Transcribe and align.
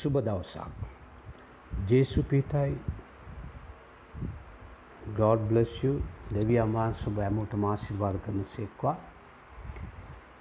සුබ 0.00 0.14
දවසක්. 0.20 0.66
ජේසු 1.86 2.22
පිටයි 2.24 2.72
God 5.14 5.40
bless 5.48 5.84
you 5.84 5.94
දෙවියන් 6.30 6.72
වහන්සේ 6.74 7.10
ඔබ 7.10 7.16
හැමෝටම 7.18 7.64
ආශිර්වාද 7.64 8.16
කරන 8.24 8.44
සේක්වා. 8.46 8.96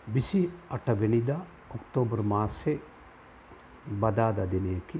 විසි 0.07 0.41
අටවෙනිදා 0.69 1.41
ඔක්තෝබර් 1.71 2.21
මාසේ 2.23 2.77
බදාදා 3.95 4.47
දිනයකි. 4.47 4.99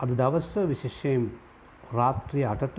අද 0.00 0.10
දවස්ස 0.12 0.68
විශේෂයෙන් 0.68 1.30
රාත්‍රිය 1.92 2.46
අටට 2.46 2.78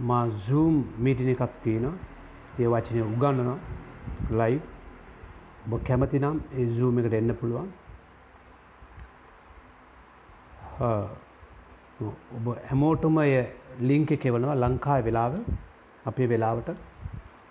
මා 0.00 0.24
සූම් 0.40 0.76
මීටින 0.98 1.32
එකක් 1.34 1.44
තියෙන 1.62 1.86
ඒ 2.58 2.68
වචනය 2.68 3.02
උගන්නන 3.04 3.50
ලයිව් 4.32 4.71
ඔබ 5.64 5.72
කැමති 5.80 6.18
නම් 6.18 6.38
ඒ 6.52 6.66
සූම් 6.68 6.98
එකට 6.98 7.14
එන්න 7.14 7.34
පුළුවන්. 7.34 7.68
ඔබ 10.80 12.46
හැමෝටම 12.62 13.18
එය 13.18 13.34
ලිංක 13.80 14.10
කෙවනවා 14.18 14.56
ලංකාය 14.56 15.02
වෙලාව 15.02 15.34
අපේ 16.06 16.28
වෙලාවට 16.28 16.68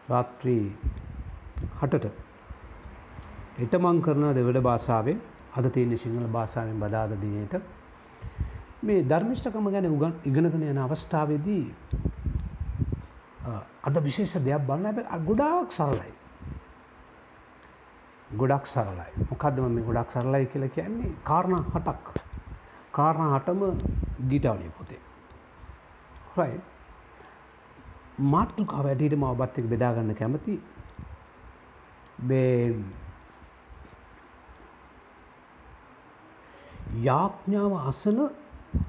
රාත්‍රී 0.10 0.66
හටට. 1.80 2.06
එටමං 3.60 4.02
කරන 4.02 4.26
දෙවඩ 4.34 4.62
භාෂාවෙන් 4.62 5.20
අද 5.54 5.66
තියෙන 5.70 5.98
සිංහල 5.98 6.28
භාෂාවෙන් 6.30 6.80
බදාද 6.80 7.14
දිනයට 7.18 7.54
මේ 8.84 9.04
ධර්මිෂ්ඨකම 9.04 9.68
ගැන 9.70 9.86
උගන් 9.88 10.14
ඉගෙනගෙන 10.24 10.64
යන 10.66 10.80
අවස්ථාවේදී 10.80 11.66
අද 13.84 13.96
විශේෂ 14.00 14.36
දෙයක් 14.40 14.62
බලන්න 14.62 14.86
හැබැයි 14.88 15.26
ගොඩාක් 15.26 15.72
සරලයි. 15.72 16.12
ගොඩක් 18.38 18.66
සරලයි. 18.66 19.12
මොකද්ද 19.30 19.60
මම 19.60 19.78
ගොඩක් 19.86 20.12
සරලයි 20.12 20.46
කියලා 20.46 20.70
කියන්නේ? 20.70 21.12
කාරණා 21.24 21.64
හතක්. 21.74 22.04
කාරණා 22.92 23.30
හතම 23.36 23.62
ගීතාවලිය 24.30 24.72
පොතේ. 24.78 25.02
right. 26.38 26.62
මාතෘකාව 28.18 28.86
ඇටියට 28.86 29.16
මම 29.16 29.24
ඔබත් 29.26 29.58
එක්ක 29.58 29.68
බෙදා 29.68 29.94
ගන්න 29.94 30.16
කැමති. 30.16 30.62
මේ 32.20 32.76
යාඥාව 37.00 37.74
අසන 37.84 38.20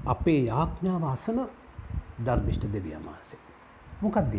අපේ 0.06 0.40
යාඥාව 0.44 1.04
අසන 1.04 1.38
ධර්මිෂ්ඨ 2.24 2.72
දෙවියන් 2.72 3.02
වහන්සේ. 3.02 3.40
මොකක්ද 4.02 4.34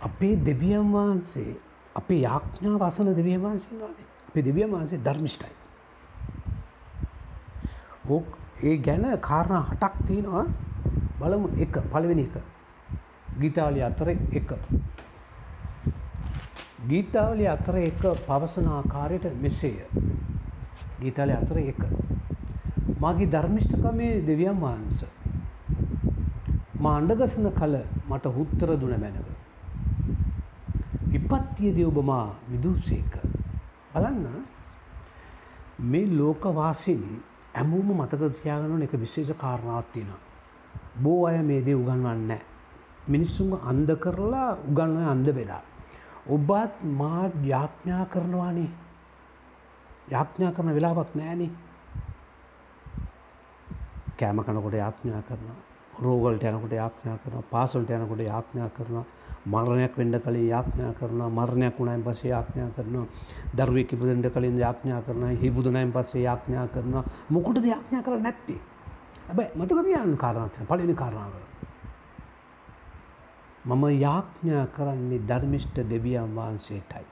අපේ 0.00 0.34
දෙවියන් 0.46 0.92
වහන්සේ 0.92 1.50
අපේ 2.00 2.20
යාඥාව 2.20 2.82
අසන 2.82 3.10
දෙවියන් 3.16 3.42
වහන්සේ 3.42 3.72
ඉන්නවානේ. 3.72 4.06
අපේ 4.28 4.44
දෙවියන් 4.44 4.70
වහන්සේ 4.72 5.00
ධර්මිෂ්ඨයි. 5.00 5.54
ඕක 8.08 8.26
ඒ 8.62 8.76
ගැන 8.78 9.04
කාරණා 9.20 9.64
හටක් 9.64 10.06
තියෙනවා 10.06 10.46
බලමු 11.20 11.48
එක 11.58 11.74
පළවෙනි 11.92 12.24
එක. 12.28 12.36
ගීතාවලිය 13.40 13.84
අතර 13.84 14.08
එක. 14.10 14.50
ගීතාවලිය 16.88 17.48
අතර 17.48 17.76
එක 17.78 18.02
පවසන 18.26 18.68
ආකාරයට 18.70 19.26
මෙසේය. 19.42 19.78
ගීතාලය 21.00 21.34
අතර 21.34 21.58
එක. 21.62 21.82
මගේ 23.00 23.30
ධර්මිෂ්ඨකමේ 23.32 24.14
දෙවියන් 24.26 24.60
වහන්ස. 24.60 25.04
මා 26.76 26.96
අණ්ඩගසන 26.96 27.50
කල 27.52 27.76
මට 28.08 28.34
හුත්තර 28.36 28.76
දුන 28.76 28.96
මැනව. 28.96 29.29
විපත්තියදී 31.30 31.84
ඔබ 31.84 31.98
මා 32.04 32.34
විදූසේක. 32.50 33.12
බලන්න 33.92 34.26
මේ 35.82 36.06
ලෝකවාසින් 36.18 37.02
ඇමුම 37.54 37.88
මතක 37.96 38.22
තියාගන්න 38.36 38.82
එක 38.82 38.92
විශේෂ 38.94 39.36
කාරණාවක් 39.36 39.92
තියෙනවා. 39.92 40.20
බෝ 41.02 41.26
අය 41.26 41.42
මේ 41.42 41.64
දේ 41.64 41.74
උගන්වන්නේ 41.74 42.26
නැහැ. 42.26 42.44
මිනිස්සුන්ව 43.08 43.52
අන්ධ 43.64 43.94
කරලා 43.96 44.50
උගන්වන 44.68 45.06
අන්ධ 45.06 45.34
වෙලා. 45.34 45.62
ඔබත් 46.26 46.74
මාත් 47.00 47.34
යාඥා 47.44 48.04
කරනවානේ. 48.06 48.70
යාඥා 50.08 50.52
කරන 50.52 50.74
වෙලාවක් 50.74 51.14
නෑනේ. 51.14 51.50
කෑම 54.18 54.42
කනකොට 54.42 54.74
යාඥා 54.74 55.22
කරනවා. 55.22 55.58
රෝගවලට 56.00 56.44
යනකොට 56.44 56.72
යාඥා 56.72 57.18
කරනවා. 57.18 57.50
පාසලට 57.50 57.90
යනකොට 57.90 58.20
යාඥා 58.20 58.70
කරනවා. 58.70 59.06
මරණයක් 59.46 59.96
වෙන්න 59.96 60.20
කලින් 60.20 60.48
යාඥා 60.48 60.92
කරනවා. 60.92 61.30
මරණයක් 61.30 61.78
වුණායින් 61.78 62.04
පස්සේ 62.04 62.30
යාඥා 62.30 62.70
කරනවා. 62.70 63.06
දරුවෙක් 63.56 63.92
ඉපදෙන්න 63.92 64.30
කලින් 64.30 64.58
යාඥා 64.58 65.02
කරනවා. 65.02 65.30
හිබුදුනායින් 65.32 65.92
පස්සේ 65.92 66.22
යාඥා 66.22 66.66
කරනවා. 66.68 67.04
මොකටද 67.30 67.64
යාඥා 67.64 68.02
කරන්නේ 68.02 68.22
නැත්තේ? 68.22 68.60
හැබැයි 69.28 69.50
මතක 69.56 69.84
තියාගන්න 69.84 70.16
කාරණාවක් 70.16 70.52
තියෙනවා. 70.52 70.76
පළවෙනි 70.76 70.94
කාරණාව. 70.94 71.32
මම 73.64 73.84
යාඥා 74.00 74.66
කරන්නේ 74.66 75.20
ධර්මිෂ්ඨ 75.20 75.80
දෙවියන් 75.90 76.36
වහන්සේටයි. 76.36 77.06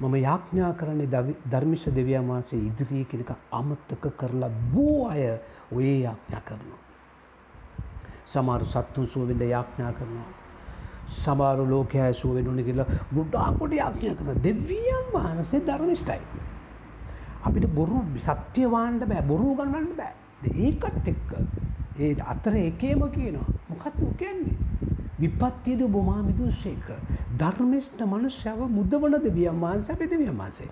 මම 0.00 0.14
යාඥා 0.16 0.72
කරන්නේ 0.72 1.08
ධර්මිෂ 1.50 1.86
දෙවියන් 1.86 2.28
වහන්සේ 2.28 2.58
ඉදිරියේ 2.60 3.04
කෙනෙක් 3.04 3.30
අමතක 3.50 4.06
කරලා 4.16 4.50
බෝ 4.72 5.08
අය 5.08 5.22
ඔය 5.72 6.02
යාඥා 6.02 6.40
කරනවා. 6.40 6.80
සමහර 8.24 8.64
සත්තුන් 8.64 9.06
සුව 9.06 9.28
වෙන්න 9.28 9.50
යාඥා 9.50 9.92
කරනවා. 9.92 10.43
සමහර 11.06 11.68
ලෝකයේ 11.68 12.12
සුව 12.12 12.34
වෙන්න 12.34 12.48
ඕනේ 12.48 12.64
කියලා 12.64 12.86
ගොඩාක් 13.14 13.58
කොට 13.58 13.72
යාඥා 13.72 14.14
කරනවා. 14.14 14.42
දෙවියන් 14.42 15.06
වහන්සේ 15.14 15.60
ධර්මිෂ්ඨයි. 15.60 16.20
අපිට 17.42 17.66
බොරු 17.74 18.04
සත්‍ය 18.18 18.70
වාන්න 18.70 18.98
බෑ 18.98 19.22
බොරු 19.22 19.54
ගන්නන්න 19.54 19.96
බෑ. 19.96 20.12
ඒකත් 20.66 21.08
එක්ක 21.08 21.30
ඒ 21.98 22.16
අතර 22.26 22.56
එකේම 22.56 23.02
කියනවා. 23.10 23.46
මොකක්ද 23.68 24.00
කියන්නේ? 24.18 24.56
විපත්තියද 25.20 25.82
ඔබ 25.82 25.96
මා 26.06 26.22
මිදුස්සේක. 26.22 26.88
ධර්මිෂ්ඨ 27.38 28.02
මනුෂ්‍යව 28.06 28.66
මුදවන 28.70 29.20
දෙවියන් 29.24 29.60
වහන්සේ 29.60 29.94
අපේ 29.94 30.10
දෙවියන් 30.10 30.38
වහන්සේ. 30.38 30.68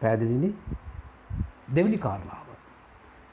පැහැදිලිනේ? 0.00 0.54
දෙවෙනි 1.74 1.98
කාරණාව. 1.98 2.46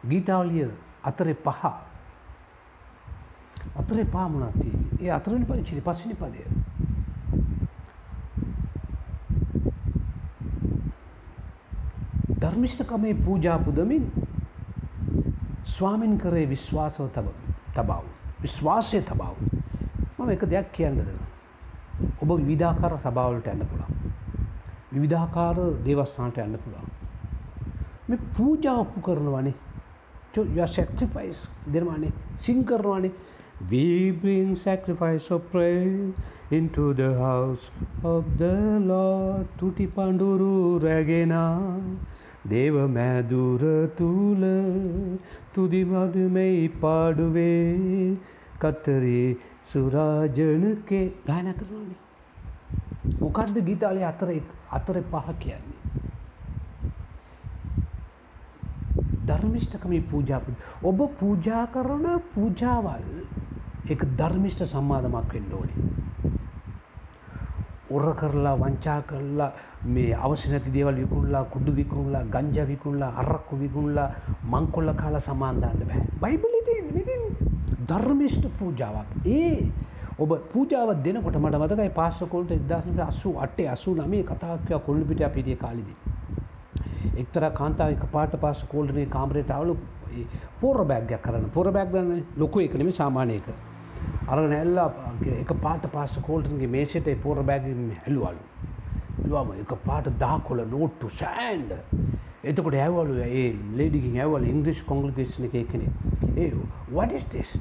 ගීතාවලිය 0.09 0.69
අතරේ 1.03 1.33
පහ. 1.35 1.92
අතරේ 3.75 4.05
පහ 4.05 4.29
මොනවද 4.29 4.61
තියෙන්නේ? 4.61 4.97
ඒ 5.01 5.11
අතරවෙනි 5.11 5.45
පරිච්ඡේදය 5.45 5.81
පස්වෙනි 5.81 6.15
පදය. 6.15 6.41
ධර්මිෂ්ඨකමේ 12.41 13.13
පූජා 13.15 13.59
පුදමින් 13.59 14.05
ස්වාමින් 15.65 16.17
කරේ 16.17 16.49
විශ්වාසව 16.49 17.09
තබ 17.09 17.27
තබාව. 17.73 18.05
විශ්වාසය 18.41 19.01
තබාව. 19.01 19.35
මම 20.17 20.29
එක 20.29 20.49
දෙයක් 20.49 20.71
කියන්නද. 20.71 21.01
ඔබ 22.21 22.29
විවිධාකාර 22.31 22.97
සභාවලට 22.99 23.47
යන්න 23.47 23.65
පුළා. 23.65 23.91
විවිධාකාර 24.93 25.57
දේවස්ථානට 25.85 26.37
යන්න 26.37 26.57
පුළා. 26.57 26.85
මේ 28.07 28.19
පූජා 28.37 28.77
ඔප්පු 28.77 29.01
කරනවනේ 29.01 29.53
සැක්ටිෆයිස් 30.67 31.49
දෙනවානේ 31.73 32.11
සිං 32.35 32.65
කරනවානේ 32.65 33.11
We 33.71 34.11
bring 34.11 34.55
sacrifice 34.55 35.31
of 35.31 35.49
praise 35.49 36.13
into 36.51 36.93
the 36.93 37.13
house 37.17 37.69
of 38.03 38.25
the 38.37 38.79
Lord. 38.81 39.47
තුති 39.57 39.85
පඬුරු 39.87 40.79
රැගෙනා 40.83 41.79
දේව 42.45 42.75
මෑදුර 42.95 43.63
තුල 43.99 44.43
තුදිමදුමෙයි 45.55 46.67
පාඩුවේ 46.81 48.17
කතරේ 48.59 49.37
සුරාජනකේ 49.71 51.05
ගායන 51.29 51.53
කරනවානේ. 51.59 51.99
මොකක්ද 53.21 53.61
ගීතාලේ 53.69 54.09
අතර 54.11 54.33
අතර 54.71 55.01
පහ 55.13 55.37
කියන්නේ. 55.39 55.83
ධර්මිෂ්ඨකමේ 59.27 60.01
පූජා 60.11 60.41
ඔබ 60.83 60.99
පූජා 61.19 61.63
කරන 61.67 62.07
පූජාවල් 62.33 63.07
එක 63.89 64.03
ධර්මිෂ්ඨ 64.17 64.65
සම්මාදමක් 64.65 65.33
වෙන්න 65.33 65.53
ඕනේ. 65.53 65.77
උර 67.89 68.05
කරලා 68.15 68.55
වංචා 68.55 69.01
කරලා 69.01 69.51
මේ 69.85 70.15
අවශ්‍ය 70.15 70.51
නැති 70.51 70.71
දේවල් 70.71 70.95
විකුණලා 70.95 71.43
කුඩු 71.45 71.75
විකුණලා 71.75 72.23
ගංජා 72.25 72.67
විකුණලා 72.67 73.11
අරක්කු 73.17 73.59
විකුණලා 73.59 74.09
මංකොල්ල 74.43 74.93
කාලා 74.93 75.19
සමාන් 75.19 75.59
දාන්න 75.61 75.83
බෑ. 75.89 76.03
බයිබලෙ 76.21 76.61
තියෙන්නේ 76.67 76.93
මෙතන 76.97 77.23
ධර්මිෂ්ඨ 77.89 78.47
පූජාවක්. 78.59 79.09
ඒ 79.25 79.67
ඔබ 80.17 80.31
පූජාව 80.53 80.93
දෙනකොට 81.03 81.35
මට 81.35 81.61
මතකයි 81.63 81.89
පාස්සකොල්ට 81.99 82.51
1988 82.51 83.67
89 83.67 84.23
කතා 84.23 84.57
කිව්වා 84.57 84.79
කොල්ලපිටිය 84.79 85.29
පිටියේ 85.29 85.57
කාලෙදී. 85.57 85.97
එක්තරා 87.17 87.51
කාන්තාවක් 87.51 87.97
එකපාරට 87.97 88.39
පාස්ස 88.39 88.63
කෝල්ඩනේ 88.63 89.05
කාමරේට 89.17 89.51
ආවලු 89.51 89.77
පෝර 90.61 90.85
බෑග්යක් 90.85 91.21
කරන්න. 91.21 91.49
පෝර 91.49 91.71
බෑග් 91.71 91.91
දන්නේ 91.91 92.23
ලොකු 92.37 92.59
එක 92.59 92.73
නෙමෙයි 92.73 92.99
සාමාන්‍ය 93.01 93.35
එක. 93.35 93.53
අරගෙන 94.26 94.52
ඇල්ලා 94.60 94.90
එක 95.42 95.52
පාට 95.62 95.90
පාස 95.92 96.18
කෝල්ටන්ගේ 96.26 96.74
මේසට 96.76 97.14
පෝර 97.22 97.42
බෑග 97.42 97.70
හැලුවලු. 98.04 98.42
ලුවම 99.26 99.52
එක 99.60 99.72
පාට 99.84 100.08
දාකොල 100.20 100.62
නෝට්ටු 100.70 101.08
සෑන්ඩ 101.10 101.72
එතකොට 102.44 102.74
ඇවලු 102.74 103.18
ඒ 103.24 103.48
ලේඩිකින් 103.78 104.20
ඇවල 104.22 104.46
ඉංග්‍රිස් 104.52 104.82
කොංගලිකේෂන 104.90 105.48
එක 105.48 105.56
කෙනෙ 105.72 105.90
ඒ 106.36 106.52
වටිස්ටේස් 106.94 107.56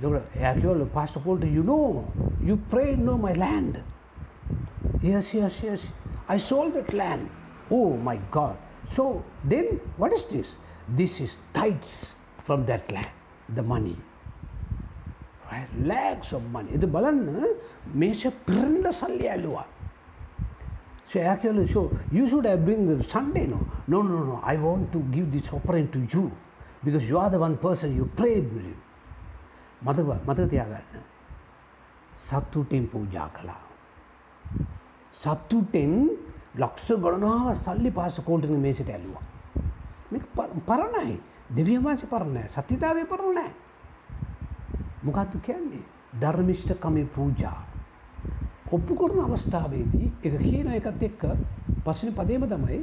ඇකවල 0.00 0.84
පස්ටපෝල්ට 0.96 1.44
you know 1.58 2.04
you 2.40 2.56
pray 2.70 2.96
no 2.96 3.16
my 3.18 3.34
land 3.36 3.80
yes 5.02 5.34
yes 5.34 5.62
yes 5.62 5.88
I 6.28 6.38
sold 6.38 6.74
that 6.74 6.92
land 6.92 7.28
oh 7.70 7.96
my 8.08 8.18
God 8.30 8.56
so 8.96 9.22
then 9.48 9.80
what 9.98 10.12
is 10.12 10.26
this 10.32 10.56
this 10.96 11.20
is 11.20 11.38
tithes 11.52 12.14
from 12.48 12.66
that 12.66 12.90
land 12.90 13.12
the 13.54 13.62
money 13.62 13.96
Right 15.51 15.71
lakhs 15.91 16.31
of 16.37 16.43
money 16.55 16.71
ಇದು 16.79 16.87
බලන්න 16.95 17.21
මේෂ 18.03 18.25
පිරන්න 18.47 18.91
සල්ලි 19.01 19.27
ඇලුවා 19.35 19.65
So 21.11 21.19
actually, 21.19 21.67
so 21.67 21.91
you 22.09 22.25
should 22.25 22.45
have 22.45 22.63
bring 22.63 22.85
the 22.85 23.03
Sunday. 23.03 23.45
No, 23.45 23.59
no, 23.85 24.01
no, 24.01 24.19
no. 24.23 24.39
I 24.43 24.55
want 24.55 24.93
to 24.93 24.99
give 25.15 25.29
this 25.29 25.51
offering 25.51 25.89
to 25.95 25.99
you 26.13 26.31
because 26.85 27.09
you 27.09 27.17
are 27.17 27.29
the 27.29 27.39
one 27.39 27.57
person 27.57 27.95
you 27.97 28.05
prayed 28.19 28.47
with. 28.53 28.63
him. 28.63 28.77
මතක 29.83 29.99
මතක 30.27 30.49
තියාගන්න. 30.53 31.01
සත්තුටෙන් 32.27 32.87
පූජා 32.87 33.27
කළා. 33.35 33.55
සත්තුටෙන් 35.13 35.93
ලක්ෂ 36.57 36.87
ගණනාව 37.03 37.51
සල්ලි 37.55 37.91
පාස 37.91 38.19
කෝල්ටන 38.29 38.55
මේසට 38.65 38.89
ඇල්ලුවා. 38.89 39.25
මේක 40.11 40.23
පරණයි. 40.69 41.17
දෙවියන් 41.57 41.83
වහන්සේ 41.83 42.11
පරණයි. 42.13 42.45
සත්‍යතාවය 42.55 43.05
පරණයි. 43.05 43.49
මොකක්ද 45.03 45.35
කියන්නේ? 45.41 45.83
ධර්මිෂ්ඨකමේ 46.21 47.05
පූජා. 47.15 47.59
ඔප්පු 48.71 48.95
කරන 48.95 49.19
අවස්ථාවේදී 49.23 50.11
එක 50.23 50.35
කියන 50.39 50.67
එකත් 50.73 51.01
එක්ක 51.03 51.23
පස්සන 51.85 52.13
පදේම 52.13 52.45
තමයි 52.47 52.77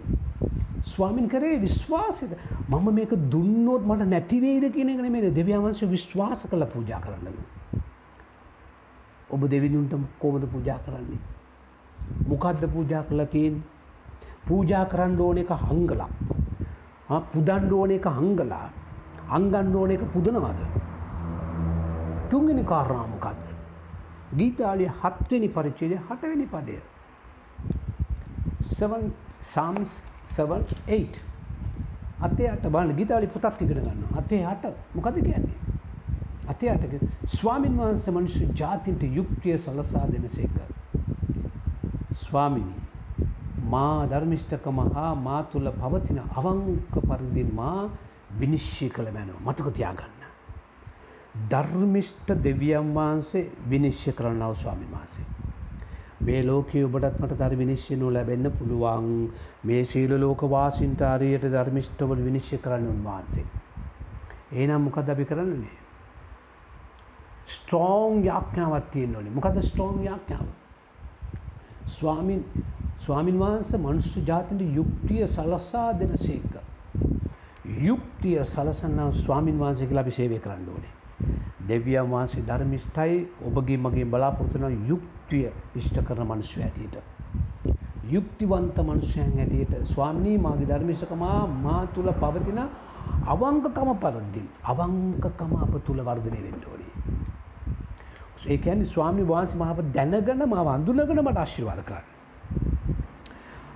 ස්වාමින් 0.84 1.28
කරේ 1.28 1.60
විශ්වාසද 1.60 2.34
මම 2.68 2.88
මේක 2.94 3.12
දුන්නොත් 3.30 3.86
මට 3.86 4.08
නැතිවේද 4.08 4.66
කියන 4.72 4.90
එක 4.90 5.00
මේ 5.06 5.30
දෙවියන්වන්ස 5.30 5.80
විශ්වාස 5.86 6.44
කළ 6.50 6.66
පූජා 6.66 7.00
කරන්න. 7.00 7.38
ඔබ 9.30 9.42
දෙවිදුන්ට 9.50 9.94
කෝමද 10.18 10.44
පූජා 10.46 10.78
කරන්නේ. 10.78 11.20
මොකක්ද 12.28 12.68
පූජා 12.74 13.02
කළ 13.02 13.24
තියෙන් 13.26 13.62
පූජා 14.46 14.84
කරන්න 14.86 15.20
ඕන 15.20 15.38
එක 15.38 15.54
හංගලා. 15.62 16.10
පුදන්ඩ 17.32 17.72
ඕන 17.72 17.90
එක 17.90 18.06
හංගලා 18.10 18.66
අංගණ්ඩ 19.30 19.74
ඕන 19.74 19.90
එක 19.90 20.04
පුදනවාද. 20.12 20.60
තුන්ගෙන 22.30 22.64
කාරණාමකක්ද. 22.64 23.44
ගීතාලිය 24.36 24.90
හත්වෙනි 25.00 25.48
පරිච්චේදය 25.48 25.96
හටවෙනි 26.00 26.46
පදය. 26.46 26.78
සම්ස් 29.42 30.02
7 30.26 31.20
අතේ 32.20 32.50
අට 32.50 32.66
බාන 32.70 32.96
ගීතාලි 32.96 33.26
පොතක් 33.28 33.62
ඉගෙන 33.62 33.78
ගන්න 33.78 34.02
අතේ 34.16 34.44
අට 34.46 34.64
මොකද 34.94 35.14
කියන්නේ. 35.14 35.56
අතේ 36.48 36.70
අටක 36.70 36.92
ස්වාමින් 37.28 37.78
වහන්සේ 37.78 38.14
මනුෂ්‍ය 38.14 38.48
ජාතින්ට 38.54 39.02
යුක්තිය 39.02 39.58
සලසා 39.58 40.06
දෙනසේක. 40.12 40.56
ස්වාමිනී 42.14 42.88
මා 43.70 44.06
ධර්මිෂ්ඨකම 44.06 44.78
හා 44.94 45.14
මා 45.16 45.42
තුළ 45.44 45.70
පවතින 45.72 46.20
අවංක 46.34 46.94
පරිදින් 47.08 47.50
මා 47.54 47.88
විනිශ්්‍ය 48.40 48.88
කළ 48.90 49.10
මැනව 49.12 49.36
මතක 49.46 49.72
තියාගන්න. 49.72 50.27
ධර්මිෂ්ඨ 51.46 52.32
දෙවියන් 52.44 52.94
වහන්සේ 52.94 53.50
විනිශ්්‍ය 53.68 54.12
කරන්නාව 54.12 54.54
ස්වාමි 54.54 54.86
වහන්සේ. 54.92 55.26
මේ 56.20 56.42
ලෝකයේ 56.42 56.84
ඔබටත් 56.84 57.20
මට 57.20 57.38
තර 57.38 57.54
විනිශ්්‍යනු 57.56 58.12
ලැබෙන්න 58.12 58.50
පුළුවන් 58.52 59.10
මේ 59.64 59.84
ශීල 59.84 60.14
ලෝක 60.20 60.42
වාසින්ටාරයට 60.50 61.44
ධර්මිෂ්ඨවල 61.48 62.24
විනිශ්්‍ය 62.24 62.58
කරන්න 62.58 62.88
උන්වහන්සේ. 62.88 63.46
ඒනම් 64.52 64.82
මොකද 64.82 65.08
අපි 65.08 65.24
කරන්නනේ. 65.24 65.76
ස්ට්‍රෝං 67.48 68.24
යාඥාවත් 68.24 68.90
තියෙන් 68.90 69.16
ඕනේ 69.16 69.30
මොකද 69.30 69.62
ස්ට්‍රෝං 69.62 70.04
යාඥාව. 70.04 70.46
ස්වාමින් 71.88 72.44
ස්වාමින් 72.98 73.38
වහන්ස 73.38 73.72
මනුෂ්‍ය 73.78 74.26
ජාතිට 74.26 74.76
යුක්තිය 74.76 75.26
සලසා 75.28 75.88
දෙන 76.00 76.18
සේක. 76.18 76.52
යුක්තිය 77.80 78.44
සලසන්නාව 78.44 79.12
ස්වාමින් 79.14 79.58
වහන්සේ 79.58 79.86
කියලා 79.86 80.00
අපි 80.00 80.10
සේවය 80.12 80.38
කරන්න 80.40 80.68
ඕනේ. 80.68 80.97
දෙවියන් 81.68 82.10
වහන්සේ 82.10 82.42
ධර්මිෂ්ඨයි 82.42 83.16
ඔබගේ 83.44 83.78
මගේ 83.78 84.04
බලාපොරොත්තුන 84.06 84.64
යුක්තිය 84.86 85.46
ඉෂ්ට 85.74 86.02
කරන 86.02 86.26
මනුෂ්‍ය 86.26 86.62
ඇටියට. 86.62 86.98
යුක්තිවන්ත 88.06 88.76
මනුෂ්‍යයන් 88.80 89.32
ඇටියට 89.36 89.72
ස්වාමී 89.84 90.36
මාගේ 90.38 90.68
ධර්මිෂකමා 90.68 91.40
මා 91.58 91.80
තුළ 91.88 92.10
පවතින 92.14 92.60
අවංකකම 93.26 93.90
පරද්දිින් 93.96 94.46
අවංකකම 94.64 95.52
අප 95.56 95.74
තුළ 95.84 96.00
වර්ධනය 96.00 96.38
වෙන්ඩෝනී. 96.44 96.92
ඒකැන් 98.46 98.86
ස්වාමි 98.86 99.22
වහන්ස 99.24 99.54
මාව 99.54 99.82
දැනගන 99.92 100.42
ම 100.44 100.54
අඳුනගන 100.68 101.20
මට 101.20 101.38
අශිවාද 101.38 101.82
කරන්න. 101.82 102.06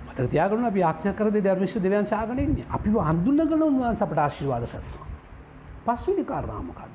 මත 0.07 0.29
තියාගන 0.29 0.65
අපි 0.65 0.83
ආඥ 0.83 1.13
කරද 1.13 1.37
ධර්මිෂ 1.39 1.75
දෙවන් 1.79 2.05
සාගනන්නේ 2.05 2.65
අපි 2.69 2.89
අඳුනගන 3.03 3.61
උන්වන් 3.61 3.85
අපට 3.85 4.17
ආශිවාද 4.19 4.65
කරනවා. 4.65 5.07
පස්විනි 5.85 6.25
කාරණාමකක්ද. 6.25 6.93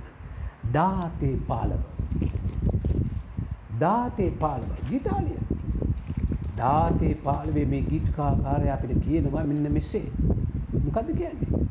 දාතේ 0.75 1.37
පාලව. 1.49 1.81
දාතේ 3.81 4.31
පාලව 4.31 4.71
ගිතාලිය. 4.91 5.39
දාතේ 6.57 7.15
පාලවේ 7.15 7.65
මේ 7.65 7.83
ගීටකාකාරය 7.83 8.71
අපිට 8.71 9.05
කියනවා 9.05 9.45
මෙන්න 9.45 9.73
මෙසේ. 9.73 10.07
මොකද 10.85 11.11
කියන්නේ. 11.17 11.67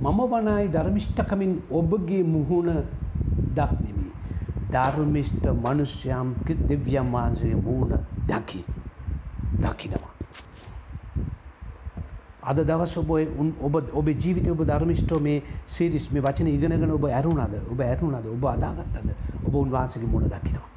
මම 0.00 0.20
වනයි 0.32 0.72
ධර්මිෂ්ඨකමින් 0.72 1.54
ඔබගේ 1.70 2.22
මුහුණ 2.24 2.70
දක්නෙමි. 3.56 4.06
ධර්මිෂ්ඨ 4.72 5.48
මනුෂ්‍යයම් 5.64 6.34
දෙවියම් 6.68 7.12
වහන්සේ 7.12 7.54
මුහුණ 7.56 7.98
දකි 8.28 8.64
දකිනවා. 9.62 10.07
අද 12.48 12.58
දවස් 12.60 12.96
ඔබ 12.96 13.10
ඔබ 13.60 13.74
ඔබ 13.92 14.06
ජීවිත 14.08 14.48
ඔබ 14.48 14.64
ධර්මිෂ්ටෝ 14.64 15.20
මේ 15.20 15.42
සිරිස් 15.66 16.10
මේ 16.10 16.22
වචන 16.22 16.48
ඉගෙනගෙන 16.48 16.90
ඔබ 16.90 17.04
ඇරුණද 17.06 17.54
ඔබ 17.72 17.80
ඇරුණද 17.80 18.26
ඔබ 18.26 18.44
අදාගත්තද 18.46 19.08
ඔබ 19.46 19.54
උන්වහන්සගේ 19.54 20.06
මුණ 20.06 20.24
දකිනවා. 20.26 20.68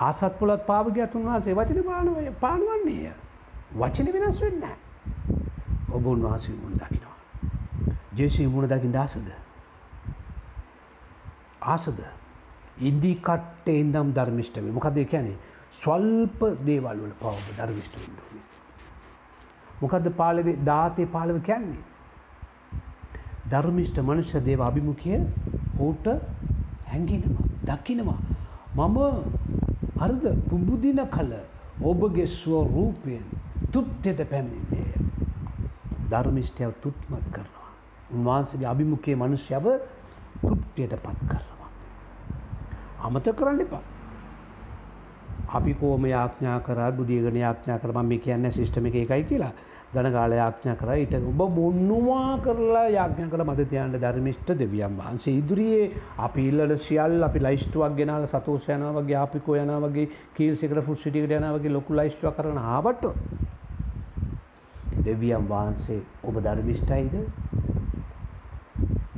ආසත් 0.00 0.38
පුලත් 0.38 0.66
පාවගයක් 0.66 1.14
උන්වහන්සේ 1.14 1.54
වචන 1.54 1.82
පානුවය 1.84 2.30
පානුවන්නේය 2.40 3.12
වචන 3.74 4.12
වෙනස් 4.14 4.40
වෙන්න 4.40 4.64
ඔබ 5.90 6.06
උන්වහන්සේ 6.06 6.56
මුණ 6.56 6.76
දකිනවා. 6.76 7.16
ජේසී 8.14 8.48
මුණ 8.48 8.66
දකිින් 8.66 8.92
දාසද. 8.92 9.28
ආසද 11.62 12.00
ඉන්දී 12.80 13.16
කට්ටේ 13.20 13.80
ඉදම් 13.80 14.12
ධර්මිෂ්ටම 14.14 14.72
මොකද 14.72 14.96
කියැනේ 15.04 15.36
ස්වල්ප 15.72 16.40
දේවල් 16.64 16.98
වල 16.98 17.14
පවබ 17.20 17.56
ධර්මිෂ්ට 17.56 17.96
ින්දුවේ. 17.98 18.57
මොකද 19.80 20.08
පාලවේ 20.16 20.56
දාතය 20.64 21.06
පාලව 21.06 21.38
කියන්නේ. 21.42 21.84
ධර්මිෂ්ට 23.50 23.98
මනුෂ්‍ය 24.00 24.40
දේව 24.40 24.60
අභිමුඛය 24.60 25.12
ඔවුට 25.78 26.06
හැඟෙනවා 26.86 27.46
දකිනවා. 27.64 28.20
මම 28.76 28.96
අර්ද 29.98 30.24
පුබුදින 30.48 31.00
කල 31.08 31.32
ඔබගේ 31.82 32.26
ස්වරූපයෙන් 32.28 33.24
තුට්ටෙට 33.72 34.20
පැමිණේ. 34.30 34.88
ධර්මිෂ්ටයව 36.10 36.72
තුත්මත් 36.82 37.24
කරනවා. 37.32 37.70
උන්වහන්සගේ 38.14 38.66
අභිමුඛේ 38.66 39.16
මනුෂ්‍යව 39.16 39.66
තුට්ටයට 40.42 40.94
පත් 41.04 41.20
කරනවා. 41.30 41.70
අමත 43.00 43.26
කරන්න 43.38 43.60
එපා. 43.60 43.84
අපි 45.48 45.74
කෝම 45.74 46.04
යාඥා 46.06 46.60
කර 46.60 46.92
බුදියගන 46.92 47.36
යාඥා 47.36 47.78
කරම 47.78 48.04
මේ 48.04 48.18
කියන්න 48.18 48.52
සිිස්ටම 48.52 48.86
එක 48.86 48.96
එකයි 48.96 49.24
කියලා. 49.24 49.52
දනකාල 49.90 50.32
යාඥා 50.32 50.76
කර. 50.76 50.90
ඊට 50.94 51.14
ඔබ 51.14 51.40
මොන්නවා 51.50 52.38
කරලා 52.38 52.88
යාඥා 52.90 53.28
කළ 53.28 53.44
මදතියන්ට 53.44 54.00
ධර්මිෂ්ට 54.02 54.52
දෙවියන් 54.54 54.98
වහන්සේ 54.98 55.38
ඉදිරියේ 55.38 55.90
අපි 56.18 56.48
ඉල්ලට 56.48 56.76
සියල් 56.78 57.22
අපි 57.22 57.40
ලයිස්ටුවක් 57.40 57.96
ගෙනල 57.96 58.26
සතෝස 58.26 58.68
යන 58.68 58.84
වගේ 58.98 59.18
අපිකෝ 59.22 59.56
යන 59.56 59.72
වගේ 59.86 60.08
කීල්සිකට 60.36 60.84
ෆුස්සිටිකට 60.84 61.32
යන 61.32 61.48
වගේ 61.50 61.72
ලොකු 61.72 61.96
ලයිස්ටුව 61.96 62.36
කරන 62.36 62.60
ආවට 62.66 63.08
දෙවියන් 65.04 65.48
වහන්සේ 65.48 66.00
ඔබ 66.22 66.42
ධර්මිෂ්ටයිද 66.44 67.14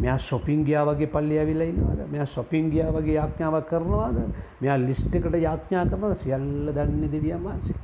මෙයා 0.01 0.19
ශොපින් 0.21 0.65
ගියා 0.65 0.87
වගේ 0.89 1.13
පල්ලි 1.15 1.39
ඇවිල්ලා 1.39 1.71
ඉන්නවද 1.73 2.11
මෙයා 2.13 2.29
ශොපින් 2.29 2.71
ගියා 2.71 2.91
වගේ 2.93 3.15
යාඥාවක් 3.15 3.71
කරනවාද 3.71 4.19
මෙයා 4.61 4.79
ලිස්ට් 4.79 5.15
එකට 5.15 5.39
යාඥා 5.39 5.87
කරනවද 5.87 6.21
සියල්ල 6.23 6.75
දන්නේ 6.77 7.13
දෙවියන් 7.13 7.47
වහන්සේ 7.47 7.79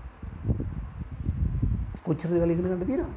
කොච්චර 2.07 2.31
දේවල් 2.31 2.51
ඉගෙන 2.51 2.65
ගන්න 2.65 2.83
තියෙනවා. 2.83 3.15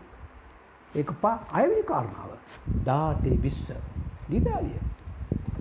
ඒක 0.94 1.10
පා 1.22 1.36
අයවෙනි 1.54 1.84
කාරණාව. 1.86 2.32
දාටේ 2.86 3.38
විස්ස. 3.44 3.74
ගීතාලිය. 4.30 4.80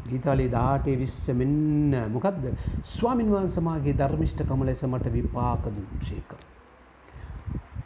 ගීතාලේ 0.09 0.51
දාටේ 0.51 0.99
විස්ස 0.99 1.19
මෙන්න 1.35 1.97
මොකක්ද 2.15 2.47
ස්වාමින් 2.85 3.33
වහන්සමාගේ 3.35 3.99
ධර්මිෂ්ඨකම 4.01 4.65
ලෙස 4.65 4.83
මට 4.85 5.13
විපාකදු 5.13 5.83
ශේක. 6.03 6.31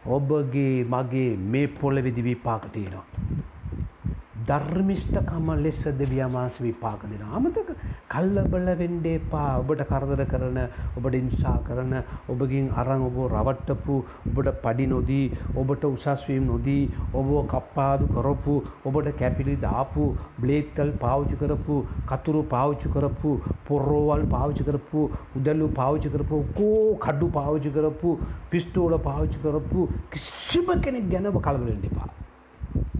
ඔබගේ 0.08 0.84
මගේ 0.86 1.30
මේ 1.48 1.66
පොළවෙදි 1.80 2.22
විපාක 2.22 2.70
තියෙනවා. 2.72 3.11
ධර්මිෂ්ඨකම 4.48 5.48
ලෙස 5.64 5.80
දෙවියමාස 6.00 6.56
විපාක 6.64 7.02
දෙෙන 7.10 7.22
අමතක. 7.36 7.70
කල්ලබල 8.12 8.68
වෙන්ඩේ 8.80 9.18
පා 9.32 9.50
ඔබට 9.62 9.82
කරදර 9.90 10.22
කරන 10.32 10.58
ඔබට 10.98 11.14
ඉන්සා 11.20 11.54
කරන 11.68 11.94
ඔබගින් 12.34 12.66
අරං 12.82 13.04
ඔබෝ 13.08 13.28
රවට්ටපු 13.28 13.96
ඔබට 14.28 14.50
පඩි 14.64 14.86
නොදී 14.94 15.26
ඔබට 15.62 15.84
උසස්වීම් 15.90 16.46
නොදී 16.52 16.82
ඔබෝ 17.20 17.42
කප්පාදු 17.52 18.10
කරපු 18.16 18.56
ඔබට 18.90 19.10
කැපිලි 19.20 19.56
දාපු 19.66 20.06
බ්ලේත්තල් 20.42 20.92
පාවිච්චි 21.04 21.40
කරපු 21.42 21.78
කතුරු 22.12 22.42
පාවිච්චි 22.54 22.94
කරපු 22.96 23.32
පොරෝවල් 23.68 24.24
පාවිච්චි 24.34 24.68
කරපු 24.70 25.06
උදැල්ලු 25.40 25.68
පාවිච්චි 25.80 26.14
කරපු 26.16 26.42
කෝ 26.58 26.82
කඩ්ඩු 27.06 27.30
පාවිච්චි 27.38 27.74
කරපු 27.78 28.16
පිස්ටෝල 28.50 28.98
පාවිච්චි 29.08 29.44
කරපු 29.46 29.88
කිසිම 30.12 30.68
කෙනෙක් 30.86 31.06
ගැනව 31.12 31.38
කලබලෙන්ඩ 31.46 31.88
එපා. 31.90 32.10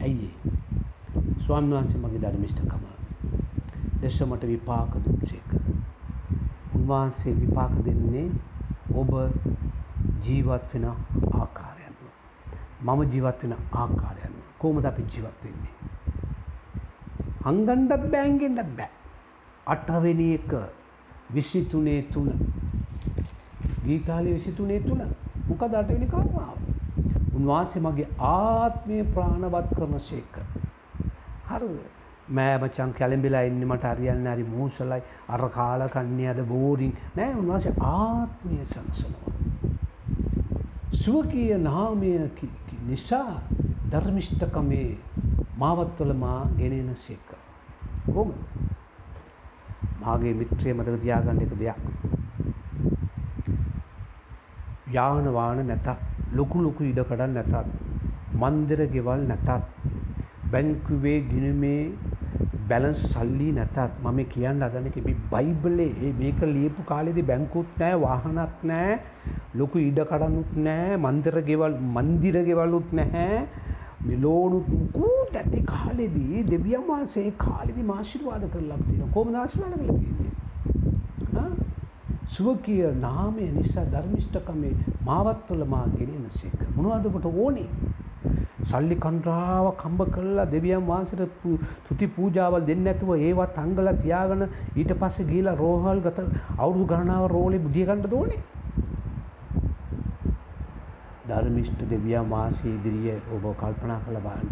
ඇයි 0.07 0.31
ස්වාමන් 1.39 1.73
වහන්සේ 1.73 2.01
මගේ 2.01 2.23
ධර්මිෂ්ඨකම 2.25 2.85
ලෙස 4.03 4.17
මට 4.23 4.43
විපාක 4.45 4.93
දුන්සේක. 5.05 5.51
උන්වහන්සේ 6.77 7.35
විපාක 7.41 7.75
දෙන්නේ 7.87 8.27
ඔබ 8.95 9.11
ජීවත් 10.25 10.75
වෙන 10.75 10.87
ආකාරයන්ව. 11.41 12.01
මම 12.85 13.01
ජීවත් 13.13 13.43
වෙන 13.43 13.55
ආකාරයන්ව 13.83 14.37
කෝමද 14.59 14.85
අපි 14.85 15.03
ජීවත් 15.13 15.45
වෙන්නේ. 15.45 15.75
අංගණ්ඩත් 17.45 18.11
බෑන්ගෙන්ඩත් 18.13 18.71
බෑ. 18.79 18.91
අටවෙනි 19.67 20.29
එක 20.35 20.53
විසිතුනේ 21.35 22.01
තුළ 22.13 22.31
ගීතාලය 23.85 24.35
විසිතුනේ 24.35 24.81
තුළ 24.81 25.03
මොක 25.49 25.63
දටවෙනි 25.69 26.07
කාරණාව. 26.07 26.57
උන්වහන්සේ 27.37 27.83
මගේ 27.83 28.09
ආත්මය 28.33 28.99
ප්‍රාණවත් 29.15 29.71
කරන 29.77 29.99
ශේක. 30.09 30.35
හරුද 31.63 32.03
මෑමචන් 32.29 32.93
කැළඹිලා 32.99 33.43
එන්න 33.43 33.63
මට 33.67 33.85
අරියන්න 33.85 34.27
අරි 34.27 34.45
මූසලයි 34.47 35.01
අර 35.29 35.43
කාල 35.51 35.83
කන්නේ 35.89 36.29
අද 36.29 36.41
බෝරින් 36.45 36.95
නෑ 37.17 37.35
උන්වහස 37.35 37.67
ආත්මය 37.91 38.59
සනසනවා. 38.65 39.33
සුවකීය 40.95 41.59
නාමය 41.61 42.13
නිසා 42.83 43.41
ධර්මිෂ්ඨකමේ 43.91 44.89
මාවත්වල 45.57 46.13
මා 46.15 46.41
ගෙනෙන 46.59 46.95
සෙක්ක. 46.97 47.29
කොම 48.07 48.33
මාගේ 50.01 50.35
මිත්‍රය 50.35 50.75
මතක 50.75 50.97
තියාගන්න 51.03 51.43
එක 51.43 51.55
දෙයක්. 51.59 51.81
යානවාන 54.93 55.67
නැතත් 55.67 55.89
ලොකු 56.33 56.63
ලොකු 56.63 56.85
ඉඩකඩන් 56.85 57.35
නැතත් 57.35 57.55
මන්දිර 58.35 58.81
ගෙවල් 58.89 59.27
නැතත් 59.27 59.51
බැංකුවේ 60.53 61.19
ගිනමේ 61.31 61.83
බැලන්ස් 62.71 63.03
සල්ලි 63.13 63.49
නැතත් 63.59 63.79
මම 64.05 64.21
කියන්න 64.35 64.67
අදන 64.67 64.89
තිබි 64.97 65.15
බයිබලේ 65.33 66.13
මේක 66.21 66.41
ලියපු 66.55 66.87
කාලෙදි 66.91 67.23
බැංකුත් 67.31 67.71
නෑ 67.83 68.01
වාහනත් 68.05 68.65
නෑ 68.71 68.93
ලොකු 69.61 69.85
ඉඩ 69.89 70.01
කඩනුත් 70.11 70.53
නෑ 70.69 70.97
මන්දර 70.99 71.37
ගෙවල් 71.51 71.77
මන්දිර 71.97 72.39
ගෙවල්ලුත් 72.49 72.89
නැහැ. 72.93 73.43
මිලෝනුත් 74.07 74.69
මුකුත් 74.71 75.37
ඇති 75.41 75.61
කාලෙදී 75.73 76.45
දෙවියන් 76.53 76.87
වහන්සේ 76.89 77.29
කාලෙදි 77.45 77.83
මාශිර්වාද 77.93 78.45
කරලා 78.55 78.79
තියෙනවා. 78.85 79.13
කොහොමද 79.17 79.37
ආශිර්වාද 79.43 79.75
කරලා 79.75 79.99
තියෙන්නේ? 79.99 80.23
සුවකීය 82.27 82.91
නාමය 83.01 83.47
නිසා 83.55 83.85
ධර්මිෂ්ඨකමේ 83.93 84.75
මාවත්වල 85.07 85.65
මා 85.75 85.87
ගෙනෙන 85.97 86.27
සේක. 86.31 86.61
මොනවද 86.77 87.07
ඔබට 87.11 87.27
ඕනේ? 87.27 87.69
සල්ලි 88.63 88.97
කන්ද්‍රාව 88.97 89.67
කම්බ 89.77 90.09
කරලා 90.15 90.47
දෙවියන් 90.47 90.87
වහන්සට 90.87 91.23
තුති 91.87 92.07
පූජාවල් 92.09 92.65
දෙන්න 92.65 92.87
ඇතුව 92.87 93.13
ඒවත් 93.19 93.59
අංගල 93.59 93.93
තියාගන 93.99 94.43
ඊට 94.77 94.93
පස්සේ 94.97 95.27
ගීලා 95.27 95.57
රෝහල් 95.57 96.01
ගත 96.01 96.27
අවුරුදු 96.57 96.87
ගණනාව 96.87 97.25
රෝලි 97.29 97.59
බුදියකණ්ඩ 97.59 98.11
දෝනේ 98.11 98.43
ධර්මිෂ්ට 101.29 101.83
දෙවියන් 101.89 102.31
වහන්සේ 102.31 102.73
ඉදිරිය 102.73 103.17
ඔබ 103.31 103.45
කල්පනා 103.57 103.99
කළ 104.05 104.21
බාන්න 104.21 104.49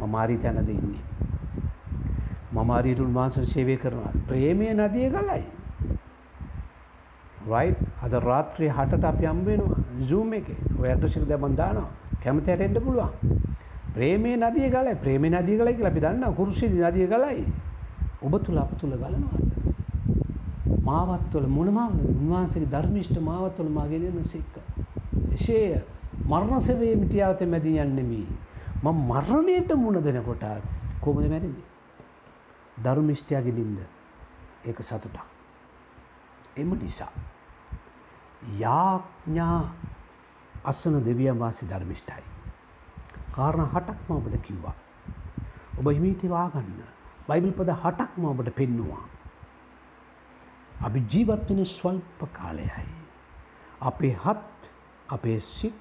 මමාරි 0.00 0.36
තැනද 0.38 0.68
ඉන්නේ. 0.68 1.02
මමාරීරුන් 2.52 3.14
වහන්ස 3.14 3.52
සේවය 3.52 3.76
කරනවා. 3.78 4.12
ප්‍රේමය 4.26 4.72
නදිය 4.74 5.08
කලයි 5.10 5.42
රයි් 7.46 7.74
අද 8.02 8.12
රාත්‍රය 8.20 8.68
හට 8.70 9.04
අප 9.04 9.20
යම්බෙනවා 9.22 9.82
සූම් 10.02 10.32
එක. 10.34 10.48
ඔය 10.78 10.88
ඇඩසික 10.88 11.24
දැබන්දානවා 11.26 11.90
කැමතියට 12.22 12.60
එන්න 12.60 12.76
පුළුවන්. 12.76 13.10
ප්‍රේමේ 13.94 14.36
නදිය 14.36 14.68
ගලයි 14.68 14.94
ප්‍රේමේ 14.96 15.30
නදිය 15.30 15.56
ගලයි 15.56 15.74
කියලා 15.76 15.92
අපි 15.92 16.00
දන්නවා 16.00 16.32
කුරුසියේදී 16.32 16.84
නදිය 16.84 17.06
ගලයි. 17.06 17.44
ඔබ 18.22 18.34
තුල 18.44 18.58
අප 18.58 18.70
තුල 18.80 18.90
ගලනවාද? 18.92 19.50
මාවත්වල 20.82 21.46
මොන 21.48 21.72
මාවද? 21.72 21.98
උන්වහන්සේගේ 22.12 22.70
ධර්මිෂ්ඨ 22.70 23.18
මාවත්වල 23.20 23.68
මාගෙන 23.70 24.06
යන 24.10 24.24
සික්ක. 24.24 24.54
එසේ 25.32 25.82
මරණ 26.24 26.60
සෙවේ 26.60 26.94
මිටියාවතේ 26.96 27.46
මැදි 27.46 27.76
යන්නේ 27.78 28.04
මී. 28.04 28.26
මම 28.82 28.98
මරණයට 29.08 29.74
මුණ 29.76 30.02
දෙනකොට 30.02 30.44
කොහොමද 31.00 31.28
මැරෙන්නේ? 31.28 31.66
ධර්මිෂ්ඨයාගේ 32.78 33.52
නින්ද. 33.52 33.78
ඒක 34.64 34.78
සතුටක්. 34.80 35.18
එම 36.56 36.70
නිසා 36.74 37.12
යාඥා 38.58 39.60
අස්සන 40.64 41.04
දෙවියන් 41.04 41.38
වාසි 41.38 41.66
ධර්මිෂ්ටයි. 41.66 42.22
කාරණ 43.32 43.66
හටක්ම 43.66 44.10
ඔබට 44.10 44.36
කිව්වා. 44.42 44.74
ඔබ 45.78 45.86
හිමීතිවාගන්න 45.88 46.82
බයිබල් 47.28 47.52
පද 47.52 47.70
හටක්ම 47.74 48.24
ඔබට 48.24 48.54
පෙන්නවා. 48.54 49.04
අපි 50.80 51.04
ජීවත්වෙන 51.06 51.66
ස්වල්ප 51.66 52.20
කාලයයි. 52.32 52.86
අපේ 53.80 54.14
හත් 54.14 54.70
අපේ 55.08 55.40
සිත් 55.40 55.74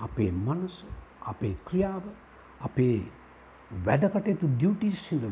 අපේ 0.00 0.30
මනස 0.30 0.84
අපේ 1.22 1.54
ක්‍රියාව 1.64 2.04
අපේ 2.60 2.98
වැඩකටයුතු 3.84 4.46
ඩියුටිස්සිද 4.48 5.24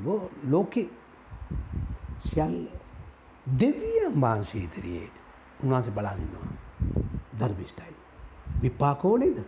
ලෝකෙ 0.46 0.84
සියල්ල 2.22 2.58
දෙවියන් 3.60 4.14
වහන්සේ 4.16 4.62
ඉදිරියේ 4.62 5.10
උන්වහන්සේ 5.62 5.92
බලාගන්නවා 5.92 6.52
ධර්මිෂ්ටයි. 7.38 7.91
විපාක 8.62 9.04
ඕනේද? 9.04 9.38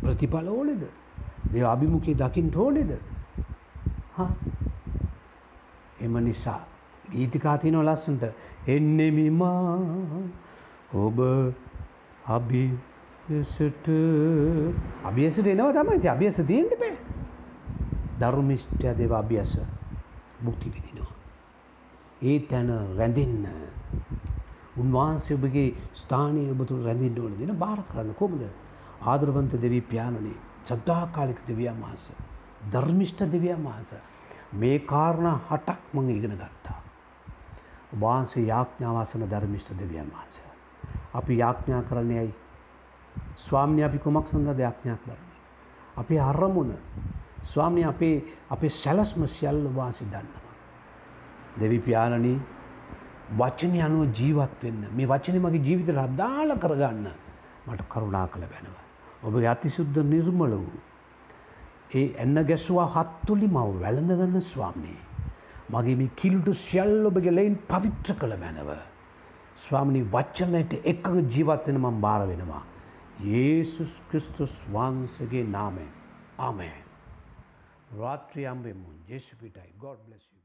ප්‍රතිඵල 0.00 0.48
ඕනෙද? 0.48 0.82
දෙ 1.44 1.64
අභිමුකේ 1.64 2.14
දකිින් 2.14 2.50
හෝනෙද 2.54 2.90
එම 6.00 6.14
නිසා 6.24 6.60
ගීතිකාතිනො 7.12 7.82
ලස්සන්ට 7.82 8.24
එන්නෙමිමා 8.66 9.78
ඔබ 10.94 11.18
අභිසට 12.36 13.88
අභියසට 15.04 15.46
එනවා 15.46 15.72
තමයි 15.72 16.08
අභියස 16.08 16.40
තියෙන්ට 16.46 16.74
පේ 16.78 16.96
ධර්මිෂ්ටය 18.20 18.94
දෙව 18.98 19.12
අභියස 19.12 19.58
බුක්ති 20.44 20.68
විදිනවා. 20.68 21.14
ඒ 22.22 22.38
තැන 22.40 22.70
රැඳින්න 22.98 23.46
උන්වහන්සේ 24.80 25.36
ඔබගේ 25.36 25.68
ස්ථානය 25.94 26.42
ඔබතුළ 26.52 26.84
රැඳින්න 26.84 27.20
ඕන 27.20 27.38
දෙන 27.38 27.56
බාර 27.56 27.80
කරන්න 27.84 28.14
කොමද 28.14 28.42
ආදරවන්ත 29.04 29.52
දෙවී 29.56 29.84
ප්‍යානනේ 29.84 30.36
සද්ධාකාලික 30.66 31.40
දෙවියන් 31.48 31.78
වහන්ස 31.78 32.12
ධර්මිෂ්ට 32.66 33.24
දෙවියන් 33.28 33.64
වහන්ස 33.64 33.94
මේ 34.52 34.78
කාරණ 34.80 35.40
හටක් 35.40 35.94
මං 35.94 36.10
ඉගෙන 36.10 36.34
ගත්තා. 36.34 36.78
වහන්සේ 37.94 38.44
යාඥාවාසන 38.44 39.24
ධර්මිෂ්ට 39.24 39.74
දෙවියන් 39.74 40.08
වහන්ස. 40.08 40.40
අපි 41.14 41.38
යාඥා 41.38 41.82
කරන්නේයයි 41.82 42.34
ස්වාම්නය 43.36 43.84
අපි 43.84 43.98
කොමක් 43.98 44.26
සඳ 44.28 44.56
දෙයක්ඥා 44.56 44.98
කරන්නේ. 44.98 45.38
අපි 45.96 46.18
අරමුණ 46.20 46.74
ස්වාමිනය 47.42 47.84
අපේ 47.84 48.16
අපේ 48.50 48.68
සැලස්ම 48.70 49.26
සියල්ල 49.26 49.74
වාසි 49.74 50.04
දන්නවා. 50.04 50.54
දෙවි 51.56 51.78
ප්‍යානනී 51.80 52.40
වචනය 53.38 53.80
අනුව 53.80 54.12
ජීවත් 54.12 54.62
වෙන්න 54.62 54.82
මේ 54.90 55.06
වචන 55.06 55.36
මගේ 55.38 55.64
ජීවිත 55.66 55.90
අදාළ 55.96 56.52
කරගන්න 56.58 57.06
මට 57.66 57.82
කරුණා 57.88 58.26
කළ 58.28 58.46
බැනව. 58.52 58.74
ඔබ 59.22 59.34
අතිශුද්ධ 59.46 60.00
නිර්මල 60.04 60.54
වූ. 60.54 60.80
ඒ 61.92 62.06
එන්න 62.16 62.36
ගැස්වා 62.48 62.88
හත්තුලි 62.96 63.48
මව 63.48 63.68
වැළඳගන්න 63.82 64.40
ස්වාමී. 64.42 64.98
මගේ 65.70 65.96
මේ 65.96 66.16
කිල්ටු 66.16 66.52
සියල් 66.56 67.06
ඔබගේ 67.06 67.36
ලයින් 67.38 67.56
පවිත්‍ර 67.70 68.18
කළ 68.20 68.34
මැනව. 68.36 68.70
ස්වාමිනි 69.56 70.02
වච්චනයට 70.14 70.72
එක්ක 70.84 71.06
ජීවත් 71.28 71.66
වෙන 71.66 71.80
මම් 71.80 72.00
බාර 72.00 72.22
වෙනවා. 72.26 72.64
ඒසුස් 73.36 73.94
ක්‍රිස්තුස් 74.08 74.54
වහන්සගේ 74.74 75.44
නාමෙන් 75.46 75.90
ආමේ. 76.38 76.76
රාත්‍රියම්බෙමුන් 77.92 78.96
ජෙසුපිටයි 79.08 79.70
ගොඩ් 79.78 80.00
බ්ලෙස් 80.06 80.26
you. 80.26 80.39